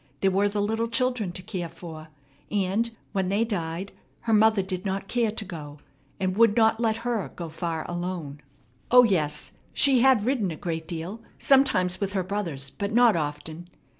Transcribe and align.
There 0.21 0.31
were 0.31 0.49
the 0.49 0.63
little 0.63 0.87
children 0.87 1.31
to 1.33 1.43
care 1.43 1.69
for; 1.69 2.07
and, 2.49 2.89
when 3.11 3.29
they 3.29 3.43
died, 3.45 3.91
her 4.21 4.33
mother 4.33 4.63
did 4.63 4.83
not 4.83 5.07
care 5.07 5.29
to 5.29 5.45
go, 5.45 5.77
and 6.19 6.35
would 6.37 6.57
not 6.57 6.79
let 6.79 6.97
her 7.05 7.29
go 7.35 7.49
far 7.49 7.85
alone. 7.87 8.41
O, 8.89 9.03
yes, 9.03 9.51
she 9.75 9.99
had 9.99 10.25
ridden 10.25 10.49
a 10.49 10.55
great 10.55 10.87
deal, 10.87 11.21
sometimes 11.37 12.01
with 12.01 12.13
her 12.13 12.23
brothers, 12.23 12.71
but 12.71 12.91
not 12.91 13.15
often. 13.15 13.69